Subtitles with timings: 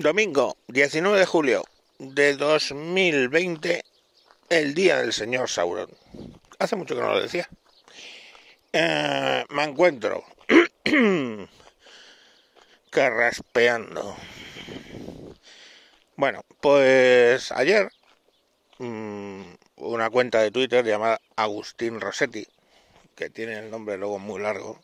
[0.00, 1.62] Domingo 19 de julio
[1.98, 3.84] de 2020,
[4.48, 5.90] el día del señor Sauron.
[6.58, 7.46] Hace mucho que no lo decía.
[8.72, 10.24] Eh, me encuentro
[12.90, 14.16] carraspeando.
[16.16, 17.90] Bueno, pues ayer
[18.78, 19.42] mm,
[19.76, 22.46] una cuenta de Twitter llamada Agustín Rossetti,
[23.14, 24.80] que tiene el nombre luego muy largo,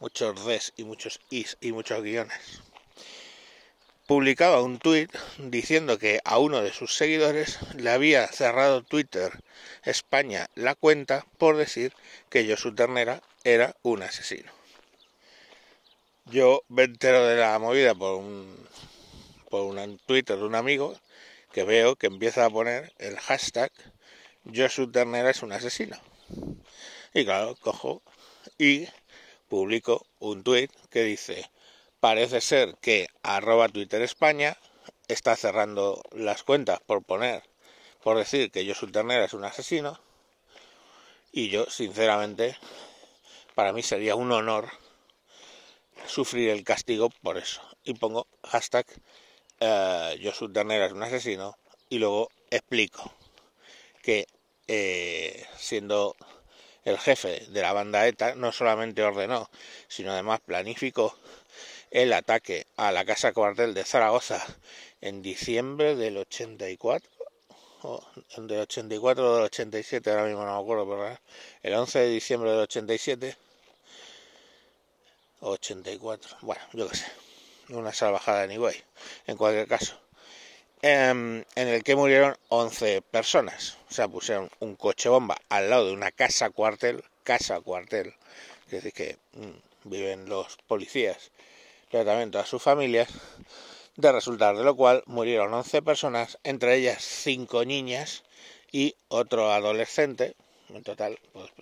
[0.00, 2.64] muchos Ds y muchos Is y muchos guiones
[4.06, 9.32] publicaba un tuit diciendo que a uno de sus seguidores le había cerrado Twitter
[9.82, 11.94] España la cuenta por decir
[12.28, 14.52] que Josu Ternera era un asesino.
[16.26, 18.68] Yo me entero de la movida por un,
[19.50, 20.98] por un Twitter de un amigo
[21.52, 23.72] que veo que empieza a poner el hashtag
[24.54, 25.96] Josu Ternera es un asesino.
[27.14, 28.02] Y claro, cojo
[28.58, 28.86] y
[29.48, 31.48] publico un tuit que dice
[32.04, 34.58] parece ser que arroba Twitter España
[35.08, 37.42] está cerrando las cuentas por poner,
[38.02, 39.98] por decir que yo Ternera es un asesino.
[41.32, 42.58] Y yo, sinceramente,
[43.54, 44.68] para mí sería un honor
[46.06, 47.62] sufrir el castigo por eso.
[47.84, 48.84] Y pongo hashtag
[49.60, 51.56] eh, yo Ternera es un asesino
[51.88, 53.14] y luego explico
[54.02, 54.26] que
[54.68, 56.16] eh, siendo
[56.84, 59.48] el jefe de la banda ETA no solamente ordenó,
[59.88, 61.16] sino además planificó
[61.94, 64.44] el ataque a la casa cuartel de Zaragoza
[65.00, 67.08] en diciembre del 84
[67.82, 68.04] o
[68.36, 71.16] del 84 o del 87 ahora mismo no me acuerdo pero
[71.62, 73.36] el 11 de diciembre del 87
[75.38, 77.06] 84 bueno yo qué sé
[77.68, 78.74] una salvajada anyway
[79.28, 79.96] en cualquier caso
[80.82, 85.86] em, en, el que murieron 11 personas o sea pusieron un coche bomba al lado
[85.86, 88.12] de una casa cuartel casa cuartel
[88.68, 91.30] que es que mm, viven los policías
[91.94, 93.08] tratamiento a sus familias,
[93.94, 98.24] de resultar de lo cual murieron 11 personas, entre ellas 5 niñas
[98.72, 100.34] y otro adolescente.
[100.70, 101.52] En total, pues,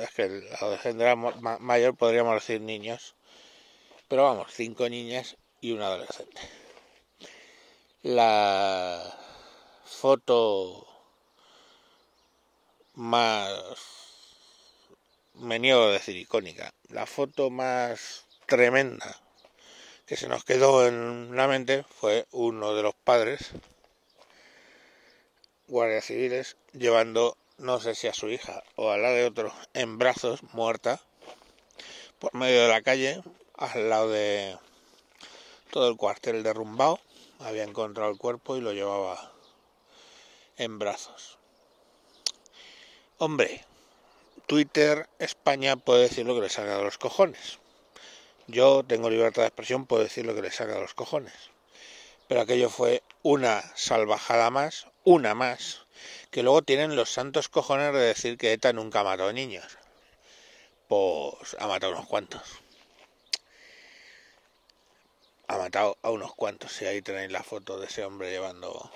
[0.00, 3.16] es que el adolescente era mayor, podríamos decir niños,
[4.06, 6.40] pero vamos, 5 niñas y un adolescente.
[8.02, 9.02] La
[9.84, 10.86] foto
[12.94, 13.58] más,
[15.34, 19.21] me niego a decir icónica, la foto más tremenda
[20.06, 23.50] que se nos quedó en la mente fue uno de los padres
[25.68, 29.98] guardias civiles llevando no sé si a su hija o a la de otro en
[29.98, 31.00] brazos muerta
[32.18, 33.22] por medio de la calle
[33.56, 34.58] al lado de
[35.70, 37.00] todo el cuartel derrumbado.
[37.38, 39.32] Había encontrado el cuerpo y lo llevaba
[40.56, 41.38] en brazos.
[43.18, 43.64] Hombre
[44.46, 47.61] Twitter España puede decir lo que le salga de los cojones
[48.46, 51.34] yo tengo libertad de expresión, puedo decir lo que le saca de los cojones.
[52.28, 55.82] Pero aquello fue una salvajada más, una más,
[56.30, 59.78] que luego tienen los santos cojones de decir que ETA nunca mató a niños.
[60.88, 62.42] Pues ha matado a unos cuantos.
[65.48, 66.80] Ha matado a unos cuantos.
[66.82, 68.90] Y ahí tenéis la foto de ese hombre llevando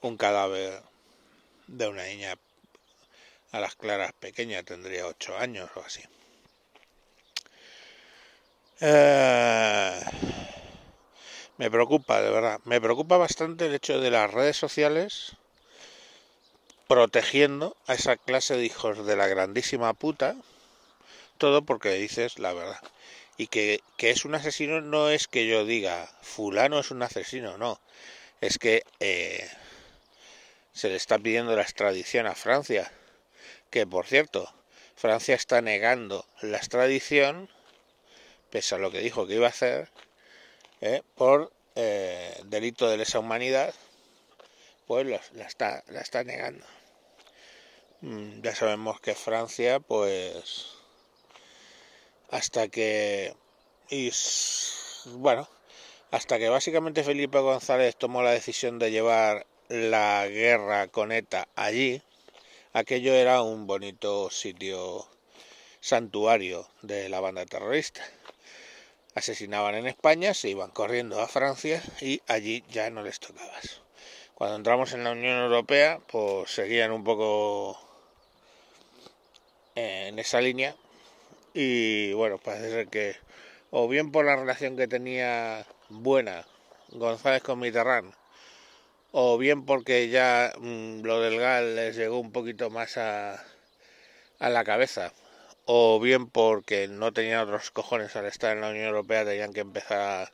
[0.00, 0.82] un cadáver
[1.66, 2.38] de una niña
[3.50, 6.02] a las claras pequeña, tendría ocho años o así.
[8.80, 10.00] Eh,
[11.56, 12.60] me preocupa, de verdad.
[12.64, 15.36] Me preocupa bastante el hecho de las redes sociales
[16.86, 20.36] protegiendo a esa clase de hijos de la grandísima puta.
[21.38, 22.80] Todo porque dices la verdad.
[23.36, 27.80] Y que, es un asesino no es que yo diga, fulano es un asesino, no.
[28.40, 29.48] Es que eh,
[30.72, 32.92] se le está pidiendo la extradición a Francia.
[33.70, 34.52] Que por cierto,
[34.96, 37.48] Francia está negando la extradición
[38.50, 39.90] pese a lo que dijo que iba a hacer,
[40.80, 41.02] ¿eh?
[41.14, 43.74] por eh, delito de lesa humanidad,
[44.86, 46.66] pues la, está, la está negando.
[48.00, 50.66] Mm, ya sabemos que Francia, pues,
[52.30, 53.34] hasta que,
[53.90, 54.12] y,
[55.16, 55.48] bueno,
[56.10, 62.02] hasta que básicamente Felipe González tomó la decisión de llevar la guerra con ETA allí,
[62.72, 65.06] aquello era un bonito sitio
[65.80, 68.02] santuario de la banda terrorista
[69.18, 73.82] asesinaban en España, se iban corriendo a Francia y allí ya no les tocabas.
[74.34, 77.78] Cuando entramos en la Unión Europea, pues seguían un poco
[79.74, 80.74] en esa línea
[81.54, 83.16] y bueno, parece ser que
[83.70, 86.46] o bien por la relación que tenía buena
[86.90, 88.14] González con Mitterrand,
[89.12, 93.44] o bien porque ya mm, lo del GAL les llegó un poquito más a,
[94.38, 95.12] a la cabeza
[95.70, 99.60] o bien porque no tenían otros cojones al estar en la Unión Europea, tenían que
[99.60, 100.32] empezar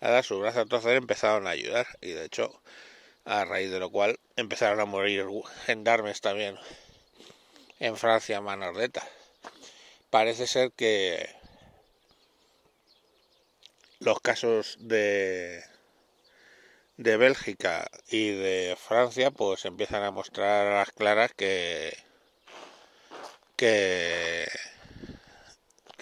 [0.00, 2.60] a dar su brazo a torcer empezaron a ayudar y de hecho
[3.24, 5.24] a raíz de lo cual empezaron a morir
[5.66, 6.56] gendarmes también
[7.78, 9.06] en Francia Manordeta.
[10.10, 11.28] Parece ser que
[14.00, 15.62] los casos de
[16.96, 21.96] de Bélgica y de Francia pues empiezan a mostrar a las claras que
[23.56, 24.48] que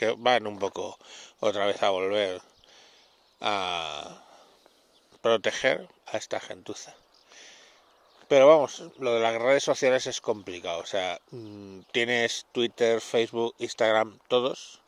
[0.01, 0.99] que van un poco
[1.41, 2.41] otra vez a volver
[3.43, 4.25] a
[5.21, 6.95] proteger a esta gentuza.
[8.27, 10.79] Pero vamos, lo de las redes sociales es complicado.
[10.79, 14.81] O sea, mm, tienes Twitter, Facebook, Instagram, todos,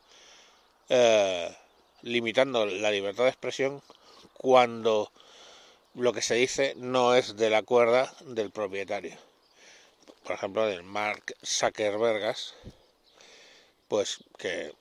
[0.89, 1.55] eh,
[2.01, 3.83] limitando la libertad de expresión
[4.33, 5.11] cuando
[5.93, 9.15] lo que se dice no es de la cuerda del propietario.
[10.23, 12.55] Por ejemplo, del Mark Zuckerbergas,
[13.93, 14.73] pues que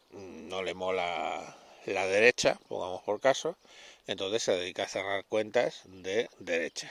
[0.48, 1.54] no le mola
[1.84, 3.58] la derecha, pongamos por caso,
[4.06, 6.90] entonces se dedica a cerrar cuentas de derecha.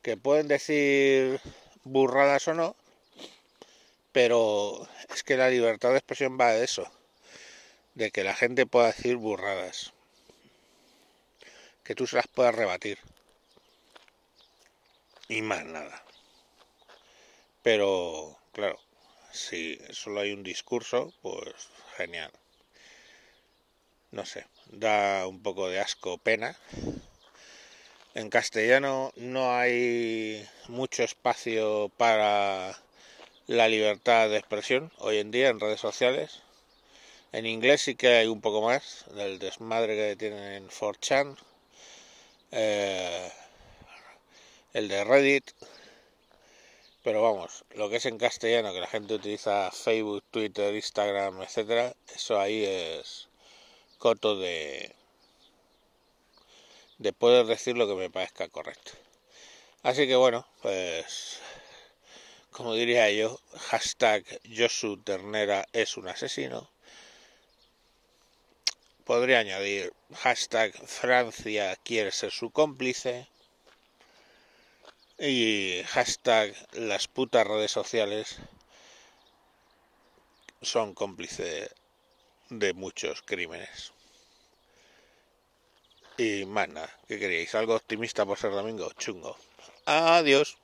[0.00, 1.42] Que pueden decir
[1.84, 2.74] burradas o no,
[4.12, 6.90] pero es que la libertad de expresión va de eso,
[7.96, 9.92] de que la gente pueda decir burradas,
[11.84, 12.98] que tú se las puedas rebatir
[15.28, 16.02] y más nada.
[17.62, 18.80] Pero, claro,
[19.32, 22.32] si solo hay un discurso, pues genial
[24.12, 26.56] no sé, da un poco de asco, pena.
[28.14, 32.78] En castellano no hay mucho espacio para
[33.46, 36.42] la libertad de expresión hoy en día en redes sociales.
[37.32, 41.38] En inglés sí que hay un poco más del desmadre que tienen en 4chan,
[42.50, 43.30] eh,
[44.74, 45.50] el de Reddit,
[47.02, 51.94] pero vamos, lo que es en castellano, que la gente utiliza Facebook, Twitter, Instagram, etcétera,
[52.14, 53.28] eso ahí es
[53.98, 54.94] coto de,
[56.98, 58.92] de poder decir lo que me parezca correcto.
[59.82, 61.40] Así que bueno, pues
[62.52, 63.40] como diría yo,
[63.70, 66.70] hashtag Josu Ternera es un asesino.
[69.04, 73.26] Podría añadir hashtag Francia quiere ser su cómplice.
[75.24, 78.38] Y hashtag las putas redes sociales
[80.60, 81.70] son cómplices
[82.50, 83.92] de muchos crímenes.
[86.18, 87.54] Y más nada, ¿qué queríais?
[87.54, 88.90] ¿Algo optimista por ser domingo?
[88.98, 89.36] Chungo.
[89.86, 90.58] Adiós.